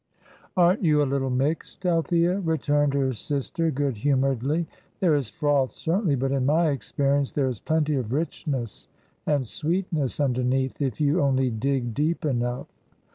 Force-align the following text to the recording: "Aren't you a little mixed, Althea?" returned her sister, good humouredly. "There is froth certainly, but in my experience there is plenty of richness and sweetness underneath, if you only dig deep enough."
"Aren't 0.57 0.83
you 0.83 1.03
a 1.03 1.05
little 1.05 1.29
mixed, 1.29 1.85
Althea?" 1.85 2.39
returned 2.39 2.95
her 2.95 3.13
sister, 3.13 3.69
good 3.69 3.97
humouredly. 3.97 4.65
"There 4.99 5.13
is 5.13 5.29
froth 5.29 5.73
certainly, 5.73 6.15
but 6.15 6.31
in 6.31 6.43
my 6.43 6.69
experience 6.71 7.31
there 7.31 7.47
is 7.47 7.59
plenty 7.59 7.93
of 7.97 8.11
richness 8.11 8.87
and 9.27 9.45
sweetness 9.45 10.19
underneath, 10.19 10.81
if 10.81 10.99
you 10.99 11.21
only 11.21 11.51
dig 11.51 11.93
deep 11.93 12.25
enough." 12.25 12.65